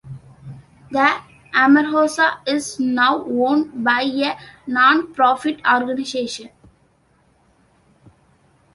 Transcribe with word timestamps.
The 0.89 1.21
Amargosa 1.53 2.39
is 2.47 2.79
now 2.79 3.23
owned 3.23 3.83
by 3.83 4.01
a 4.01 4.35
non-profit 4.65 5.61
organization. 5.63 6.49